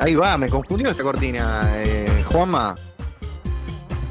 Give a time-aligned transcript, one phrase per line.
[0.00, 2.74] Ahí va, me confundió esta cortina, eh, Juanma.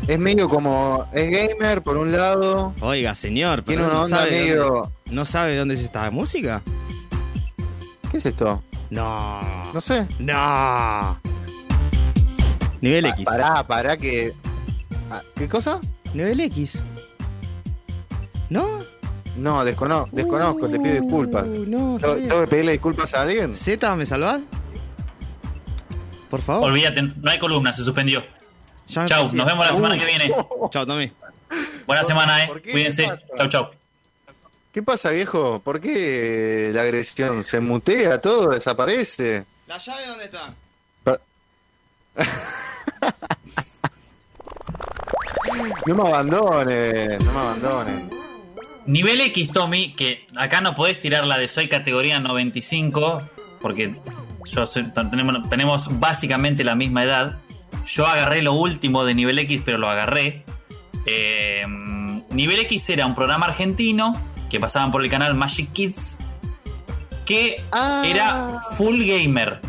[0.08, 1.06] Es medio como.
[1.12, 2.74] Es gamer por un lado.
[2.80, 6.10] Oiga, señor, Tiene pero una no onda sabe, medio- dónde, ¿no sabe dónde es esta
[6.12, 6.62] música?
[8.12, 8.64] ¿Qué es esto?
[8.90, 9.42] No.
[9.74, 10.08] No sé.
[10.20, 11.20] No.
[12.82, 13.26] Nivel Pa- X.
[13.26, 14.34] Pará, pará que.
[15.36, 15.80] ¿Qué cosa?
[16.14, 16.78] Nivel X.
[18.50, 18.68] ¿No?
[19.38, 21.46] No, descono- desconozco, te pido disculpas.
[21.46, 22.30] Uh, no, está ¿Tengo bien.
[22.30, 23.56] tengo que pedirle disculpas a alguien?
[23.56, 24.42] Z, ¿me salvás?
[26.30, 26.70] Por favor.
[26.70, 28.24] Olvídate, no hay columna, se suspendió.
[28.88, 30.34] Ya Chau, nos vemos la Uh, semana que viene.
[30.72, 31.12] Chau, Tommy.
[31.86, 32.50] Buena semana, eh.
[32.72, 33.08] Cuídense.
[33.38, 33.70] Chau, chau.
[34.72, 35.60] ¿Qué pasa, viejo?
[35.64, 39.46] ¿Por qué la agresión se mutea todo, desaparece?
[39.68, 40.54] ¿La llave dónde está?
[45.88, 48.04] No me abandones, no me abandones.
[48.86, 53.22] Nivel X, Tommy, que acá no podés tirar la de soy categoría 95,
[53.62, 53.96] porque
[54.52, 57.38] yo soy- tenemos, tenemos básicamente la misma edad.
[57.86, 60.44] Yo agarré lo último de Nivel X, pero lo agarré.
[61.06, 61.66] Eh,
[62.32, 66.18] Nivel X era un programa argentino que pasaban por el canal Magic Kids,
[67.26, 68.04] que Ah.
[68.06, 69.60] era full gamer.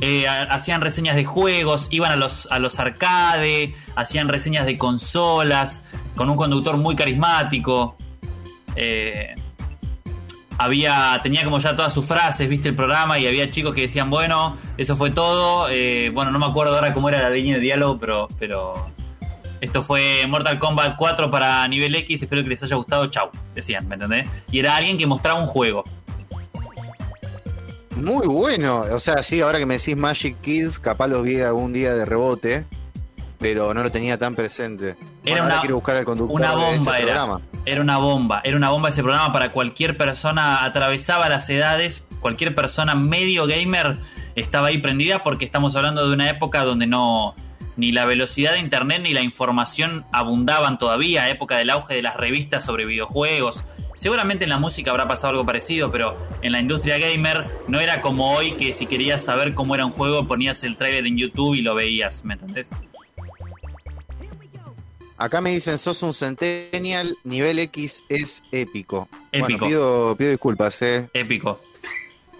[0.00, 4.78] Eh, ha- hacían reseñas de juegos, iban a los, a los arcade, hacían reseñas de
[4.78, 5.82] consolas,
[6.14, 7.96] con un conductor muy carismático.
[8.76, 9.34] Eh,
[10.58, 14.10] había tenía como ya todas sus frases, viste el programa, y había chicos que decían,
[14.10, 15.68] bueno, eso fue todo.
[15.70, 18.90] eh, bueno, no me acuerdo ahora cómo era la línea de diálogo, pero, pero
[19.60, 23.88] esto fue Mortal Kombat 4 para nivel X, espero que les haya gustado, chau, decían,
[23.88, 24.28] ¿me entendés?
[24.50, 25.84] Y era alguien que mostraba un juego.
[27.96, 28.84] Muy bueno.
[28.92, 32.04] O sea, sí, ahora que me decís Magic Kids, capaz los vi algún día de
[32.04, 32.64] rebote,
[33.38, 34.94] pero no lo tenía tan presente.
[34.94, 37.06] Bueno, Era ahora una- quiero buscar al conductor Una de ese bomba era.
[37.06, 37.40] programa.
[37.64, 38.40] Era una bomba.
[38.44, 40.64] Era una bomba ese programa para cualquier persona.
[40.64, 42.04] Atravesaba las edades.
[42.20, 43.98] Cualquier persona medio gamer
[44.34, 47.34] estaba ahí prendida porque estamos hablando de una época donde no.
[47.76, 51.30] Ni la velocidad de internet ni la información abundaban todavía.
[51.30, 53.64] Época del auge de las revistas sobre videojuegos.
[53.94, 58.00] Seguramente en la música habrá pasado algo parecido, pero en la industria gamer no era
[58.00, 61.54] como hoy que si querías saber cómo era un juego ponías el trailer en YouTube
[61.56, 62.70] y lo veías, ¿me entendés?
[65.18, 69.08] Acá me dicen, sos un Centennial, nivel X es épico.
[69.32, 69.58] Épico.
[69.58, 71.08] Bueno, pido, pido disculpas, eh.
[71.12, 71.60] Épico.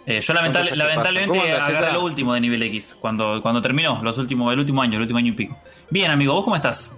[0.07, 1.45] Eh, yo lamentable- lamentablemente pasan.
[1.51, 4.81] ¿Cómo andas, agarré lo último de nivel X, cuando, cuando terminó, los últimos, el último
[4.81, 5.59] año, el último año y pico.
[5.91, 6.93] Bien, amigo, ¿vos cómo estás?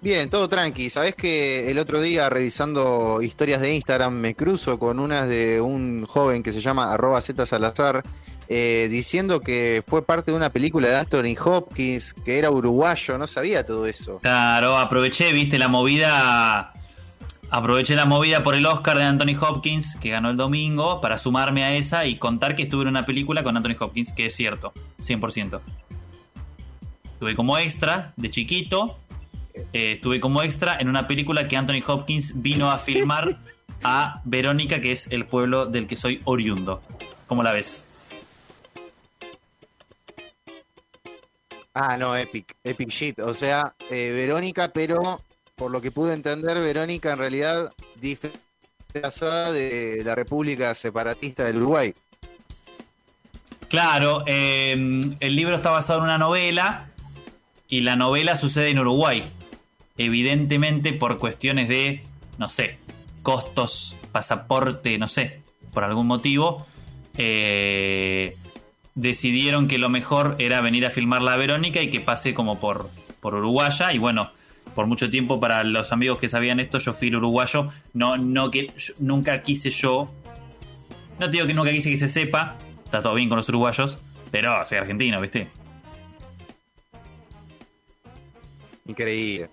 [0.00, 0.90] Bien, todo tranqui.
[0.90, 6.06] Sabés que el otro día revisando historias de Instagram me cruzo con unas de un
[6.06, 8.02] joven que se llama arroba Z Salazar
[8.54, 13.26] eh, diciendo que fue parte de una película de Anthony Hopkins, que era uruguayo, no
[13.26, 14.18] sabía todo eso.
[14.18, 16.74] Claro, aproveché, viste, la movida.
[17.48, 21.64] Aproveché la movida por el Oscar de Anthony Hopkins, que ganó el domingo, para sumarme
[21.64, 24.74] a esa y contar que estuve en una película con Anthony Hopkins, que es cierto,
[25.00, 25.60] 100%.
[27.14, 28.98] Estuve como extra, de chiquito.
[29.72, 33.38] eh, estuve como extra en una película que Anthony Hopkins vino a filmar
[33.82, 36.82] a Verónica, que es el pueblo del que soy oriundo.
[37.26, 37.86] ¿Cómo la ves?
[41.74, 43.18] Ah, no, epic, epic shit.
[43.20, 45.22] O sea, eh, Verónica, pero
[45.54, 51.94] por lo que pude entender, Verónica en realidad disfrazada de la República Separatista del Uruguay.
[53.68, 56.90] Claro, eh, el libro está basado en una novela
[57.68, 59.24] y la novela sucede en Uruguay.
[59.96, 62.02] Evidentemente por cuestiones de,
[62.36, 62.78] no sé,
[63.22, 65.40] costos, pasaporte, no sé,
[65.72, 66.66] por algún motivo,
[67.16, 68.36] eh,
[68.94, 72.90] decidieron que lo mejor era venir a filmarla a Verónica y que pase como por,
[73.20, 73.92] por Uruguaya.
[73.92, 74.30] Y bueno,
[74.74, 77.68] por mucho tiempo para los amigos que sabían esto, yo fui uruguayo.
[77.92, 80.10] No, no que nunca quise yo.
[81.18, 82.56] No te digo que nunca quise que se sepa.
[82.84, 83.98] Está todo bien con los uruguayos.
[84.30, 85.48] Pero soy argentino, ¿viste?
[88.86, 89.50] Increíble.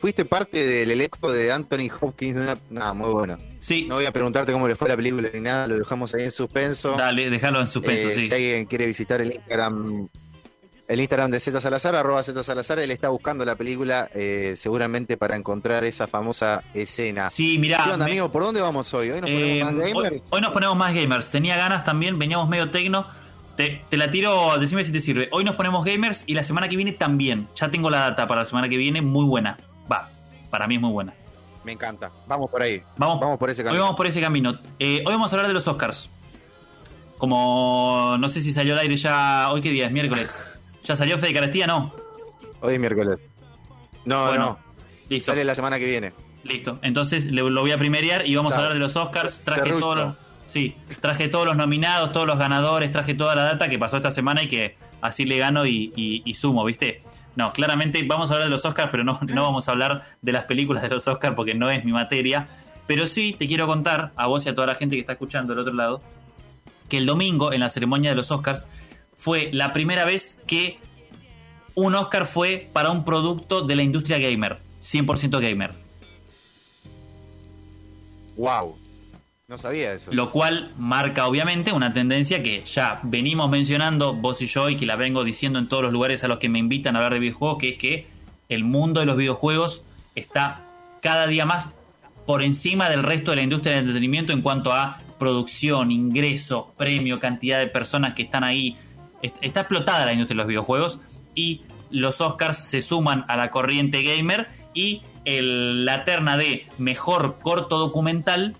[0.00, 2.36] Fuiste parte del elenco de Anthony Hopkins.
[2.36, 3.38] de una- Nada, muy bueno.
[3.60, 6.22] Sí, No voy a preguntarte cómo le fue la película ni nada, lo dejamos ahí
[6.24, 6.92] en suspenso.
[6.92, 8.26] dale, déjalo en suspenso, Eh, sí.
[8.28, 10.08] Si alguien quiere visitar el Instagram,
[10.86, 15.16] el Instagram de Z Salazar, arroba Z Salazar, él está buscando la película eh, seguramente
[15.16, 17.28] para encontrar esa famosa escena.
[17.30, 17.82] Sí, mirá.
[17.84, 18.30] ¿Qué onda, me- amigo?
[18.32, 19.10] ¿Por dónde vamos hoy?
[19.10, 20.22] ¿Hoy nos eh, ponemos más hoy, gamers?
[20.30, 21.30] hoy nos ponemos más gamers.
[21.30, 23.06] Tenía ganas también, veníamos medio tecno.
[23.56, 25.28] Te, te la tiro, decime si te sirve.
[25.32, 27.48] Hoy nos ponemos gamers y la semana que viene también.
[27.56, 29.58] Ya tengo la data para la semana que viene, muy buena.
[30.50, 31.14] Para mí es muy buena.
[31.64, 32.10] Me encanta.
[32.26, 32.82] Vamos por ahí.
[32.96, 33.82] Vamos, Vamos por ese Hoy camino.
[33.84, 34.54] vamos por ese camino.
[34.78, 36.08] Eh, hoy vamos a hablar de los Oscars.
[37.18, 39.50] Como no sé si salió al aire ya.
[39.50, 39.92] ¿Hoy qué día es?
[39.92, 40.38] Miércoles.
[40.84, 41.66] ¿Ya salió Fede Carastía?
[41.66, 41.92] No.
[42.60, 43.18] Hoy es miércoles.
[44.04, 44.58] No, Bueno, no.
[45.08, 45.32] Listo.
[45.32, 46.12] Sale la semana que viene.
[46.44, 46.78] Listo.
[46.82, 49.40] Entonces le- lo voy a primerear y vamos a hablar de los Oscars.
[49.40, 49.80] Traje Serrucho.
[49.80, 50.16] todo lo-
[50.46, 54.10] Sí, traje todos los nominados, todos los ganadores, traje toda la data que pasó esta
[54.10, 57.02] semana y que así le gano y, y sumo, ¿viste?
[57.36, 60.32] No, claramente vamos a hablar de los Oscars, pero no, no vamos a hablar de
[60.32, 62.48] las películas de los Oscars porque no es mi materia.
[62.86, 65.52] Pero sí te quiero contar, a vos y a toda la gente que está escuchando
[65.52, 66.00] del otro lado,
[66.88, 68.66] que el domingo en la ceremonia de los Oscars
[69.14, 70.78] fue la primera vez que
[71.74, 75.74] un Oscar fue para un producto de la industria gamer, 100% gamer.
[78.36, 78.77] Wow.
[79.48, 80.12] No sabía eso.
[80.12, 84.84] Lo cual marca obviamente una tendencia que ya venimos mencionando vos y yo y que
[84.84, 87.20] la vengo diciendo en todos los lugares a los que me invitan a hablar de
[87.20, 88.06] videojuegos, que es que
[88.50, 89.84] el mundo de los videojuegos
[90.14, 90.66] está
[91.00, 91.68] cada día más
[92.26, 97.18] por encima del resto de la industria del entretenimiento en cuanto a producción, ingresos, premio,
[97.18, 98.76] cantidad de personas que están ahí.
[99.22, 101.00] Está explotada la industria de los videojuegos
[101.34, 107.78] y los Oscars se suman a la corriente gamer y la terna de mejor corto
[107.78, 108.54] documental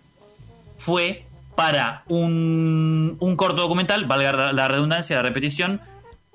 [0.78, 5.82] fue para un, un corto documental, valga la redundancia, la repetición,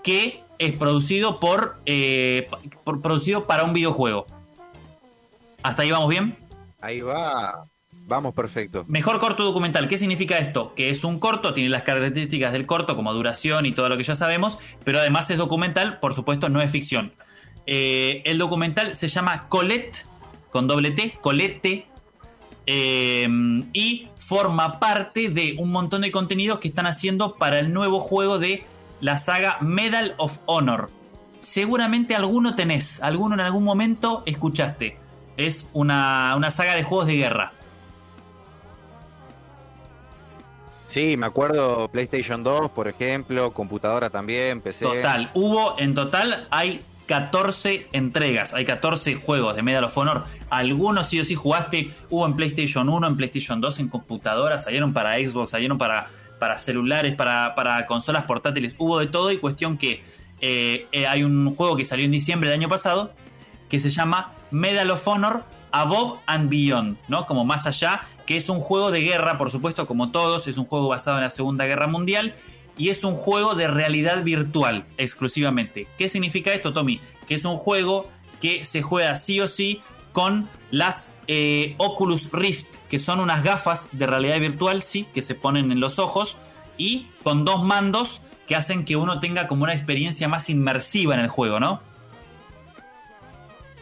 [0.04, 2.50] que es producido por, eh,
[2.84, 4.28] por, producido para un videojuego.
[5.64, 6.38] ¿Hasta ahí vamos bien?
[6.82, 7.66] Ahí va.
[8.06, 8.84] Vamos, perfecto.
[8.88, 9.88] Mejor corto documental.
[9.88, 10.74] ¿Qué significa esto?
[10.76, 14.04] Que es un corto, tiene las características del corto como duración y todo lo que
[14.04, 17.14] ya sabemos, pero además es documental, por supuesto, no es ficción.
[17.66, 20.06] Eh, el documental se llama Colette,
[20.52, 21.88] con doble T, Colette,
[22.66, 23.28] eh,
[23.74, 28.40] y forma parte de un montón de contenidos que están haciendo para el nuevo juego
[28.40, 28.64] de
[29.02, 30.90] la saga Medal of Honor.
[31.40, 34.98] Seguramente alguno tenés, alguno en algún momento escuchaste.
[35.36, 37.52] Es una, una saga de juegos de guerra.
[40.88, 44.86] Sí, me acuerdo PlayStation 2, por ejemplo, computadora también, PC.
[44.86, 50.24] Total, hubo en total hay 14 entregas, hay 14 juegos de Medal of Honor.
[50.50, 54.94] Algunos sí o sí jugaste, hubo en PlayStation 1, en PlayStation 2, en computadoras, salieron
[54.94, 56.08] para Xbox, salieron para,
[56.40, 60.02] para celulares, para, para consolas portátiles, hubo de todo y cuestión que
[60.42, 63.14] eh, eh, hay un juego que salió en diciembre del año pasado
[63.70, 67.28] que se llama Medal of Honor Above and Beyond, ¿no?
[67.28, 70.66] Como más allá, que es un juego de guerra, por supuesto, como todos, es un
[70.66, 72.34] juego basado en la Segunda Guerra Mundial
[72.78, 75.88] y es un juego de realidad virtual exclusivamente.
[75.98, 77.00] ¿Qué significa esto, Tommy?
[77.28, 78.10] Que es un juego
[78.42, 79.82] que se juega sí o sí
[80.12, 85.36] con las eh, Oculus Rift, que son unas gafas de realidad virtual, sí, que se
[85.36, 86.38] ponen en los ojos
[86.78, 91.22] y con dos mandos que hacen que uno tenga como una experiencia más inmersiva en
[91.22, 91.82] el juego, ¿no?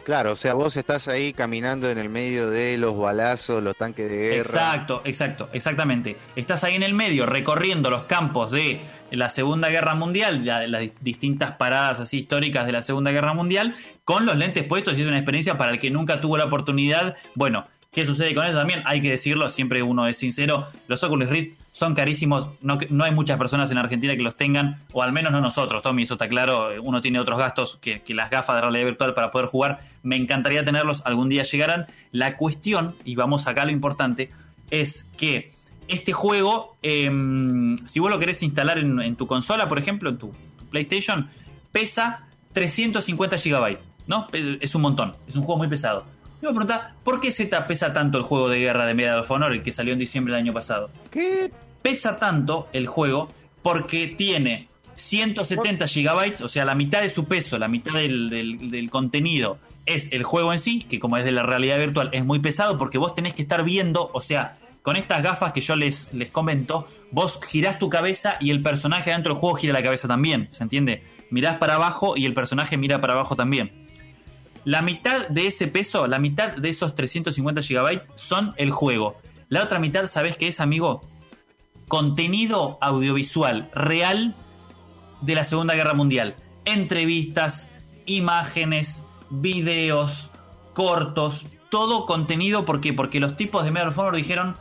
[0.04, 4.10] Claro, o sea, vos estás ahí caminando en el medio de los balazos, los tanques
[4.10, 4.36] de guerra.
[4.36, 6.16] Exacto, exacto, exactamente.
[6.34, 8.80] Estás ahí en el medio recorriendo los campos de
[9.12, 14.26] la Segunda Guerra Mundial, las distintas paradas así históricas de la Segunda Guerra Mundial, con
[14.26, 17.16] los lentes puestos y es una experiencia para el que nunca tuvo la oportunidad.
[17.34, 18.82] Bueno, ¿qué sucede con eso también?
[18.86, 23.12] Hay que decirlo, siempre uno es sincero, los Oculus Rift son carísimos, no, no, hay
[23.12, 26.28] muchas personas en Argentina que los tengan, o al menos no nosotros, Tommy, eso está
[26.28, 30.16] claro, uno tiene otros gastos que, las gafas de realidad virtual para poder jugar, me
[30.16, 31.86] encantaría tenerlos, algún día llegarán.
[32.10, 34.30] La cuestión, y vamos acá lo importante,
[34.70, 35.52] es que
[35.88, 40.32] este juego, em, si vos lo querés instalar en, tu consola, por ejemplo, en tu,
[40.70, 41.28] PlayStation,
[41.72, 44.26] pesa 350 GB, ¿no?
[44.32, 46.06] Es un montón, es un juego muy pesado.
[46.42, 49.52] Me preguntar, ¿por qué Z pesa tanto el juego de guerra de Medal of Honor,
[49.52, 50.90] el que salió en diciembre del año pasado?
[51.08, 51.52] ¿Qué?
[51.82, 53.28] Pesa tanto el juego
[53.62, 59.58] porque tiene 170 gigabytes, o sea, la mitad de su peso, la mitad del, contenido
[59.86, 62.76] es el juego en sí, que como es de la realidad virtual es muy pesado
[62.76, 66.30] porque vos tenés que estar viendo, o sea, con estas gafas que yo les, les
[66.30, 70.48] comento, vos girás tu cabeza y el personaje dentro del juego gira la cabeza también,
[70.50, 71.04] ¿se entiende?
[71.30, 73.81] Mirás para abajo y el personaje mira para abajo también.
[74.64, 79.16] La mitad de ese peso, la mitad de esos 350 GB son el juego.
[79.48, 81.02] La otra mitad, ¿sabes qué es, amigo?
[81.88, 84.34] Contenido audiovisual real
[85.20, 86.36] de la Segunda Guerra Mundial.
[86.64, 87.68] Entrevistas,
[88.06, 90.30] imágenes, videos,
[90.74, 92.64] cortos, todo contenido.
[92.64, 92.92] ¿Por qué?
[92.92, 94.56] Porque los tipos de Medal of Honor dijeron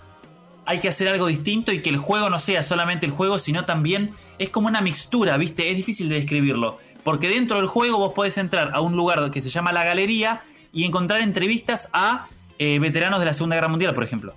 [0.65, 3.65] hay que hacer algo distinto y que el juego no sea solamente el juego, sino
[3.65, 5.69] también es como una mixtura, ¿viste?
[5.69, 6.77] Es difícil de describirlo.
[7.03, 10.41] Porque dentro del juego vos podés entrar a un lugar que se llama la galería
[10.71, 12.27] y encontrar entrevistas a
[12.59, 14.35] eh, veteranos de la Segunda Guerra Mundial, por ejemplo.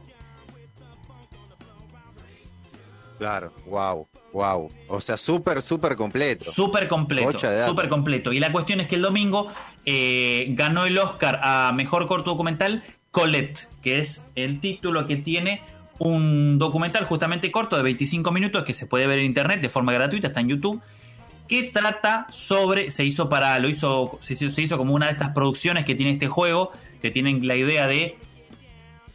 [3.19, 4.71] Claro, wow, wow.
[4.89, 6.51] O sea, súper, súper completo.
[6.51, 8.33] Súper completo, súper completo.
[8.33, 9.47] Y la cuestión es que el domingo
[9.87, 15.63] eh, ganó el Oscar a Mejor Corto Documental Colette, que es el título que tiene
[15.99, 19.93] un documental justamente corto de 25 minutos que se puede ver en internet de forma
[19.93, 20.83] gratuita, está en YouTube,
[21.49, 25.85] que trata sobre, se hizo para, lo hizo, se hizo, como una de estas producciones
[25.85, 26.73] que tiene este juego,
[27.03, 28.17] que tienen la idea de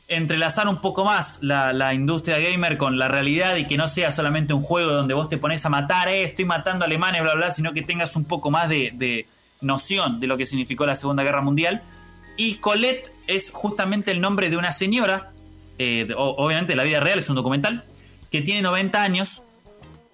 [0.08, 4.54] entrelazar un poco más la, industria gamer con la realidad y que no sea solamente
[4.54, 7.74] un juego donde vos te pones a matar, eh, estoy matando alemanes, bla, bla, sino
[7.74, 9.28] que tengas un poco más de,
[9.62, 11.84] noción de lo que significó la Segunda Guerra Mundial.
[12.38, 15.32] Y Colette es justamente el nombre de una señora,
[15.78, 17.84] eh, obviamente la vida real es un documental,
[18.32, 19.44] que tiene 90 años,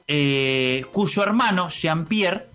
[0.08, 2.48] eh, cuyo hermano, Jean-Pierre,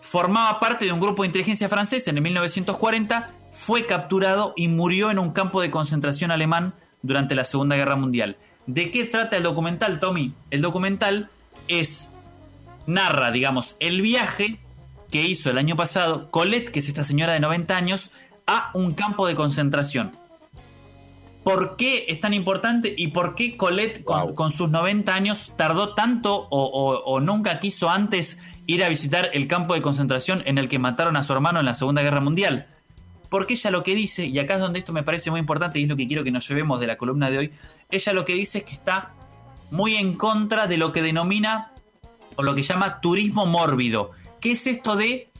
[0.00, 5.10] formaba parte de un grupo de inteligencia francesa en el 1940, fue capturado y murió
[5.10, 8.36] en un campo de concentración alemán durante la Segunda Guerra Mundial.
[8.66, 10.34] ¿De qué trata el documental, Tommy?
[10.50, 11.30] El documental
[11.68, 12.10] es
[12.86, 14.58] narra, digamos, el viaje
[15.10, 18.10] que hizo el año pasado Colette, que es esta señora de 90 años,
[18.46, 20.12] a un campo de concentración.
[21.44, 24.34] ¿Por qué es tan importante y por qué Colette, con, Wow.
[24.34, 29.30] con sus 90 años, tardó tanto o, o- o nunca quiso antes ir a visitar
[29.32, 32.20] el campo de concentración en el que mataron a su hermano en la Segunda Guerra
[32.20, 32.66] Mundial?
[33.30, 35.84] Porque ella lo que dice, y acá es donde esto me parece muy importante y
[35.84, 37.52] es lo que quiero que nos llevemos de la columna de hoy,
[37.90, 39.12] ella lo que dice es que está
[39.70, 41.72] muy en contra de lo que denomina
[42.36, 44.10] o lo que llama turismo mórbido.
[44.40, 45.30] ¿Qué es esto de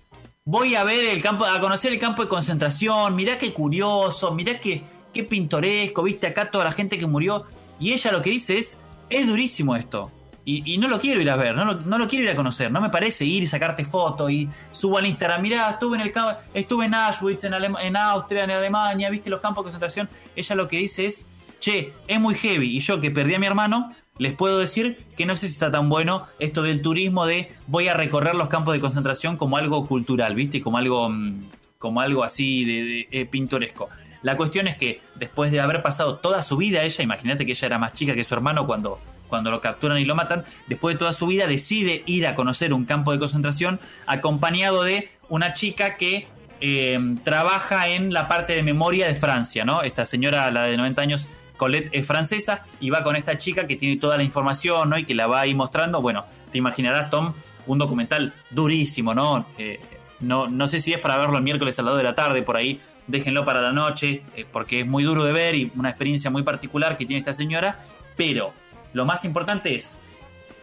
[0.45, 4.61] voy a ver el campo, a conocer el campo de concentración, mirá qué curioso, mirá
[4.61, 7.45] qué, qué pintoresco, viste acá toda la gente que murió?
[7.79, 10.11] Y ella lo que dice es, es durísimo esto.
[10.45, 12.73] Y, no lo quiero ir a ver, no lo, no lo quiero ir a conocer,
[12.73, 16.13] no me parece ir y sacarte fotos y subo al Instagram, mirá, estuve en el
[16.55, 20.09] estuve en Auschwitz, en, Alem- en Austria, en Alemania, viste los campos de concentración.
[20.35, 21.25] Ella lo que dice es,
[21.61, 22.77] che, es muy heavy.
[22.77, 25.71] Y yo que perdí a mi hermano, les puedo decir que no sé si está
[25.71, 29.87] tan bueno esto del turismo de voy a recorrer los campos de concentración como algo
[29.87, 30.61] cultural, ¿viste?
[30.63, 31.45] Como algo, mm,
[31.79, 33.89] como algo así de, de- eh, pintoresco.
[34.23, 37.67] La cuestión es que después de haber pasado toda su vida, ella, imagínate que ella
[37.67, 40.99] era más chica que su hermano cuando, cuando lo capturan y lo matan, después de
[40.99, 45.97] toda su vida decide ir a conocer un campo de concentración acompañado de una chica
[45.97, 46.29] que
[46.61, 49.83] eh, trabaja en la parte de memoria de Francia, ¿no?
[49.83, 53.77] Esta señora, la de 90 años, Colette es francesa y va con esta chica que
[53.77, 54.99] tiene toda la información, ¿no?
[54.99, 56.03] Y que la va ahí mostrando.
[56.03, 57.35] Bueno, te imaginarás, Tom,
[57.67, 59.47] un documental durísimo, ¿no?
[59.57, 59.81] Eh,
[60.21, 62.43] no, no sé si es para verlo el miércoles a las 2 de la tarde,
[62.43, 65.91] por ahí, déjenlo para la noche, eh, porque es muy duro de ver y una
[65.91, 67.79] experiencia muy particular que tiene esta señora,
[68.17, 68.53] pero
[68.93, 69.97] lo más importante es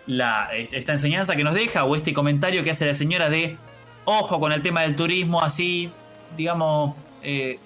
[0.05, 3.57] la, esta enseñanza que nos deja o este comentario que hace la señora de
[4.05, 5.91] ojo con el tema del turismo así,
[6.35, 7.59] digamos, eh,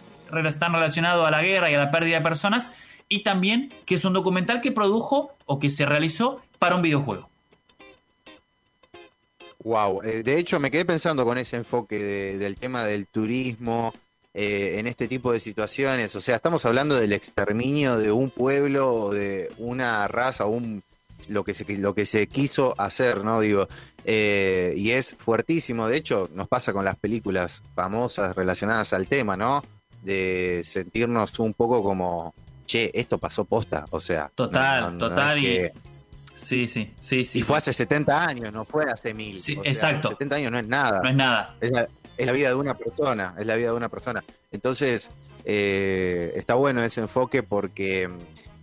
[0.59, 2.71] tan relacionado a la guerra y a la pérdida de personas,
[3.09, 7.29] y también que es un documental que produjo o que se realizó para un videojuego.
[9.63, 13.93] Wow, eh, de hecho me quedé pensando con ese enfoque de- del tema del turismo
[14.33, 16.15] eh, en este tipo de situaciones.
[16.15, 20.83] O sea, estamos hablando del exterminio de un pueblo o de una raza, un
[21.29, 23.41] lo que se lo que se quiso hacer, ¿no?
[23.41, 23.67] Digo,
[24.05, 25.87] eh, y es fuertísimo.
[25.87, 29.63] De hecho, nos pasa con las películas famosas relacionadas al tema, ¿no?
[30.01, 32.33] De sentirnos un poco como,
[32.65, 33.85] che, esto pasó posta.
[33.91, 35.69] O sea, Total, no- no- no total, y-
[36.41, 37.39] Sí, sí, sí, sí.
[37.39, 39.39] y fue hace 70 años, no fue hace mil.
[39.39, 40.09] Sí, O sea, exacto.
[40.09, 40.99] 70 años no es nada.
[41.03, 41.55] No es nada.
[41.61, 41.87] Es la,
[42.21, 44.23] es la vida de una persona, es la vida de una persona.
[44.51, 45.09] Entonces,
[45.43, 48.07] eh, está bueno ese enfoque porque,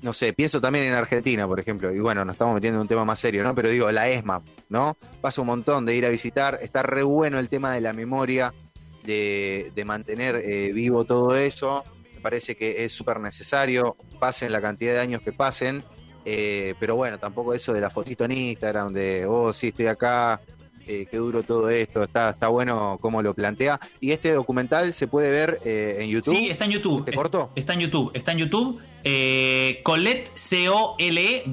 [0.01, 2.89] no sé, pienso también en Argentina, por ejemplo, y bueno, nos estamos metiendo en un
[2.89, 3.57] tema más serio, ¿no?
[3.57, 4.97] Pero digo, la ESMA, ¿no?
[5.21, 8.55] Pasa un montón de ir a visitar, está re bueno el tema de la memoria,
[9.03, 11.83] de, mantener eh, vivo todo eso,
[12.15, 15.83] me parece que es súper necesario, pasen la cantidad de años que pasen,
[16.25, 20.41] eh, pero bueno, tampoco eso de la fotito en Instagram, de, oh, sí, estoy acá,
[20.89, 23.79] eh, qué duro todo esto, está, está bueno cómo lo plantea.
[24.01, 26.35] Y este documental se puede ver eh, en YouTube.
[26.35, 27.05] Sí, está en YouTube.
[27.05, 27.51] ¿Te cortó?
[27.55, 28.11] Está en YouTube.
[28.15, 28.81] Está en YouTube.
[29.05, 31.45] Eh, Colette, C-O-L-E-T-T-E.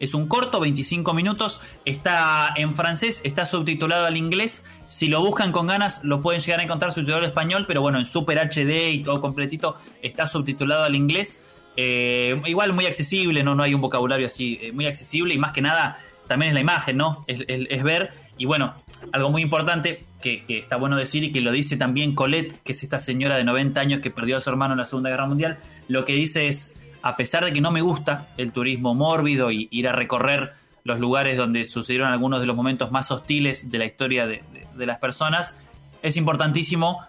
[0.00, 1.60] Es un corto, 25 minutos.
[1.84, 4.64] Está en francés, está subtitulado al inglés.
[4.88, 7.98] Si lo buscan con ganas, lo pueden llegar a encontrar subtitulado al español, pero bueno,
[7.98, 11.40] en Super HD y todo completito está subtitulado al inglés.
[11.76, 13.54] Eh, igual muy accesible, ¿no?
[13.54, 15.98] No hay un vocabulario así eh, muy accesible y más que nada
[16.32, 17.24] también es la imagen, ¿no?
[17.26, 18.10] Es, ver.
[18.38, 18.74] Y bueno,
[19.12, 22.82] algo muy importante que, está bueno decir y que lo dice también Colette, que es
[22.82, 25.58] esta señora de 90 años que perdió a su hermano en la Segunda Guerra Mundial,
[25.88, 29.68] lo que dice es, a pesar de que no me gusta el turismo mórbido y
[29.70, 30.52] ir a recorrer
[30.84, 34.66] los lugares donde sucedieron algunos de los momentos más hostiles de la historia de, de-
[34.74, 35.54] de las personas,
[36.00, 37.00] es importantísimo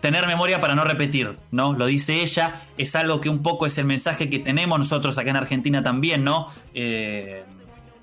[0.00, 1.72] tener memoria para no repetir, ¿no?
[1.72, 5.30] Lo dice ella, es algo que un poco es el mensaje que tenemos nosotros acá
[5.30, 6.48] en Argentina también, ¿no?
[6.74, 7.44] Eh,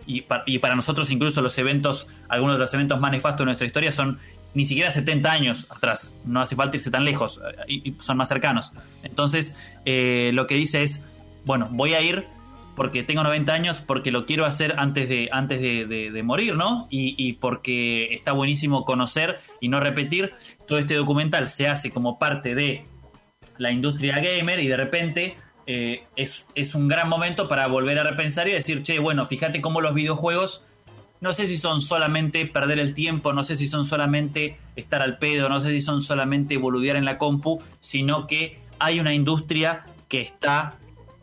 [0.06, 3.46] y, pa- y para nosotros incluso los eventos, algunos de los eventos más nefastos de
[3.46, 4.20] nuestra historia son
[4.54, 8.30] ni siquiera 70 años atrás, no hace falta irse tan lejos, eh, y son más
[8.30, 8.72] cercanos.
[9.04, 11.04] Entonces, eh, lo que dice es,
[11.44, 12.26] bueno, voy a ir
[12.76, 16.56] porque tengo 90 años, porque lo quiero hacer antes de, antes de, de- de morir,
[16.56, 16.88] ¿no?
[16.90, 20.34] Y, y porque está buenísimo conocer y no repetir.
[20.68, 22.86] Todo este documental se hace como parte de
[23.58, 25.36] la industria gamer y de repente
[25.68, 29.62] eh, es, es un gran momento para volver a repensar y decir, che, bueno, fíjate
[29.62, 30.64] cómo los videojuegos
[31.22, 35.18] no sé si son solamente perder el tiempo, no sé si son solamente estar al
[35.18, 39.86] pedo, no sé si son solamente boludear en la compu, sino que hay una industria
[40.08, 40.76] que está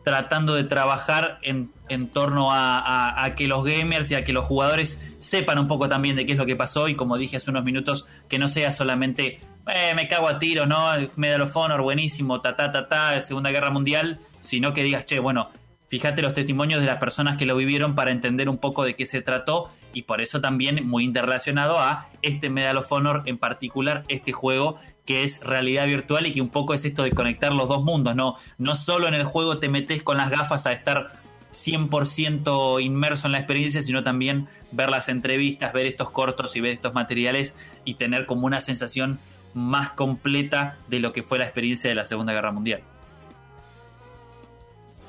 [0.03, 4.43] tratando de trabajar en, en torno a, a, que los gamers y a que los
[4.43, 7.51] jugadores sepan un poco también de qué es lo que pasó y como dije hace
[7.51, 10.77] unos minutos, que no sea solamente eh, me cago a tiro, ¿no?
[11.15, 15.19] Medal of Honor, buenísimo, ta ta ta ta, Segunda Guerra Mundial, sino que digas, che,
[15.19, 15.49] bueno,
[15.87, 19.05] fíjate los testimonios de las personas que lo vivieron para entender un poco de qué
[19.05, 24.03] se trató y por eso también muy interrelacionado a este Medal of Honor en particular,
[24.07, 27.69] este juego que es realidad virtual y que un poco es esto de conectar los
[27.69, 31.11] dos mundos, no, no solo en el juego te metes con las gafas a estar
[31.53, 36.71] 100% inmerso en la experiencia, sino también ver las entrevistas, ver estos cortos y ver
[36.71, 37.53] estos materiales
[37.85, 39.19] y tener como una sensación
[39.53, 42.81] más completa de lo que fue la experiencia de la Segunda Guerra Mundial.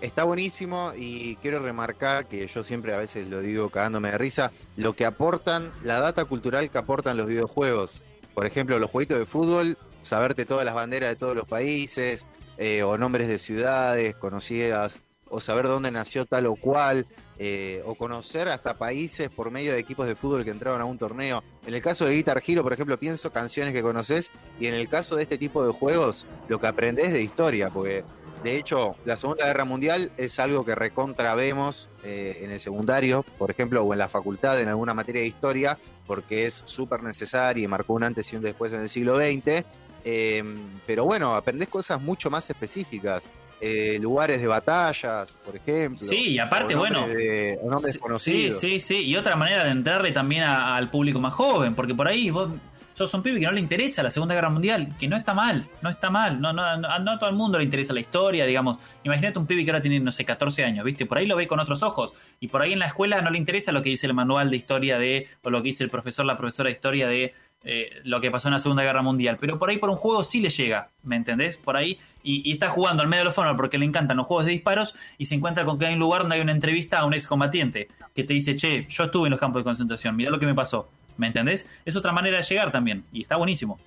[0.00, 4.52] Está buenísimo y quiero remarcar que yo siempre a veces lo digo cagándome de risa,
[4.76, 8.02] lo que aportan, la data cultural que aportan los videojuegos.
[8.34, 12.26] Por ejemplo, los jueguitos de fútbol, saberte todas las banderas de todos los países,
[12.58, 17.06] eh, o nombres de ciudades conocidas, o saber dónde nació tal o cual,
[17.38, 20.98] eh, o conocer hasta países por medio de equipos de fútbol que entraron a un
[20.98, 21.42] torneo.
[21.66, 24.88] En el caso de Guitar Hero, por ejemplo, pienso canciones que conoces, y en el
[24.88, 28.04] caso de este tipo de juegos, lo que aprendes de historia, porque
[28.44, 33.24] de hecho, la Segunda Guerra Mundial es algo que recontra vemos eh, en el secundario,
[33.38, 37.64] por ejemplo, o en la facultad en alguna materia de historia, porque es súper necesaria
[37.64, 39.64] y marcó un antes y un después en el siglo XX.
[40.04, 43.30] Em, pero bueno, aprendés cosas mucho más específicas.
[43.60, 46.06] Eh, lugares de batallas, por ejemplo.
[46.06, 47.06] Sí, y aparte, bueno.
[47.08, 47.58] De.
[48.18, 49.04] Sí, sí, sí.
[49.06, 52.50] Y otra manera de entrarle también al público más joven, porque por ahí vos
[52.94, 55.68] sos un pibe que no le interesa la Segunda Guerra Mundial, que no está mal,
[55.82, 58.78] no está mal, no, no, no, a todo el mundo le interesa la historia, digamos.
[59.02, 61.04] Imagínate un pibe que ahora tiene, no sé, 14 años, ¿viste?
[61.04, 62.12] Por ahí lo ve con otros ojos.
[62.40, 64.56] Y por ahí en la escuela no le interesa lo que dice el manual de
[64.56, 68.20] historia de, o lo que dice el profesor, la profesora de historia de eh, lo
[68.20, 69.38] que pasó en la Segunda Guerra Mundial.
[69.40, 71.56] Pero por ahí por un juego sí le llega, ¿me entendés?
[71.56, 74.44] Por ahí, y, está jugando al medio de los Honor porque le encantan los juegos
[74.44, 77.06] de disparos y se encuentra con que hay un lugar donde hay una entrevista a
[77.06, 80.38] un excombatiente que te dice, che, yo estuve en los campos de concentración, mira lo
[80.38, 80.90] que me pasó.
[81.16, 81.66] ¿Me entendés?
[81.84, 83.78] Es otra manera de llegar también y está buenísimo.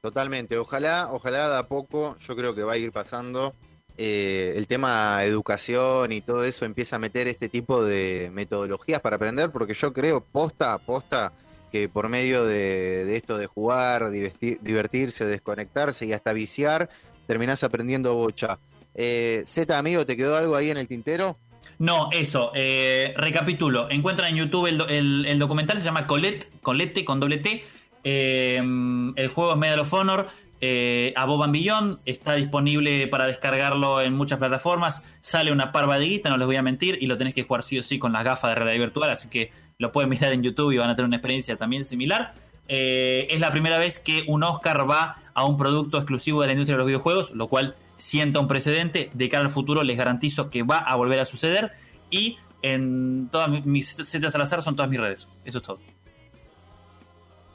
[0.00, 3.54] Totalmente, ojalá, ojalá de a poco, yo creo que va a ir pasando.
[3.96, 9.16] Eh, el tema educación y todo eso empieza a meter este tipo de metodologías para
[9.16, 11.32] aprender, porque yo creo, posta posta,
[11.70, 16.88] que por medio de, esto de jugar, divertirse, desconectarse y hasta viciar,
[17.26, 18.58] terminás aprendiendo bocha.
[18.94, 21.36] Eh, Z, amigo, ¿te quedó algo ahí en el tintero?
[21.78, 23.88] No, eso, eh, recapitulo.
[23.90, 27.62] Encuentran en YouTube el, documental, se llama Colette, Colette con doble T.
[28.02, 30.28] Eh, el juego es Medal of Honor.
[30.60, 35.02] Eh, a Bob Billón está disponible para descargarlo en muchas plataformas.
[35.20, 37.78] Sale una parva de no les voy a mentir, y lo tenés que jugar sí
[37.78, 40.72] o sí con las gafas de realidad virtual, así que lo pueden mirar en YouTube
[40.72, 42.32] y van a tener una experiencia también similar.
[42.68, 46.52] Eh, es la primera vez que un Oscar va a un producto exclusivo de la
[46.52, 49.10] industria de los videojuegos, lo cual sienta un precedente.
[49.14, 51.72] De cara al futuro les garantizo que va a volver a suceder.
[52.10, 55.28] Y en todas mis setas al azar son todas mis redes.
[55.44, 55.78] Eso es todo.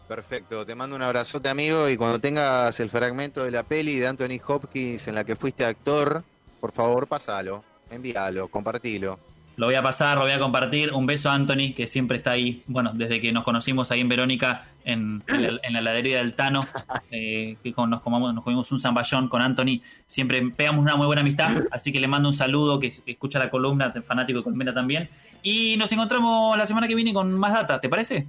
[0.08, 4.08] Perfecto, te mando un abrazote amigo y cuando tengas el fragmento de la peli de
[4.08, 6.24] Anthony Hopkins en la que fuiste actor,
[6.60, 9.18] por favor pasalo, envíalo, compartilo.
[9.56, 10.92] Lo voy a pasar, lo voy a compartir.
[10.94, 12.64] Un beso a Anthony, que siempre está ahí.
[12.66, 16.66] Bueno, desde que nos conocimos ahí en Verónica, en, la, heladería del Tano,
[17.12, 19.82] eh, que nos, comamos, nos comimos un zamballón con Anthony.
[20.08, 21.52] Siempre pegamos una muy buena amistad.
[21.72, 25.08] Así que le mando un saludo, que escucha la columna, fanático de Colmena también.
[25.44, 28.26] Y nos encontramos la semana que viene con más data, ¿te parece?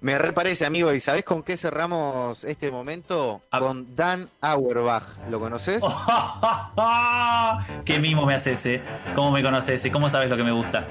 [0.00, 3.42] Me reparece, amigo, ¿y sabés con qué cerramos este momento?
[3.50, 5.02] Con Dan Auerbach.
[5.28, 5.82] ¿Lo conoces?
[7.84, 8.82] ¿Qué mimo me haces ese?
[9.16, 9.84] ¿Cómo me conoces?
[9.92, 10.86] ¿Cómo sabes lo que me gusta?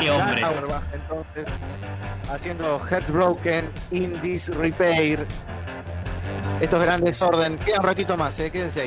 [0.00, 0.40] ¡Qué hombre!
[0.40, 1.44] Dan Auerbach, entonces,
[2.32, 5.26] haciendo Heartbroken in this repair.
[6.60, 7.58] Estos grandes orden.
[7.58, 8.50] Queda un ratito más, ¿eh?
[8.50, 8.84] Quédense ahí.